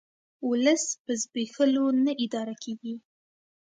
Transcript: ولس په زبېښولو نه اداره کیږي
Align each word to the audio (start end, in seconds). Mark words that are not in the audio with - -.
ولس 0.49 0.83
په 1.03 1.11
زبېښولو 1.21 1.85
نه 2.05 2.11
اداره 2.23 2.55
کیږي 2.63 2.95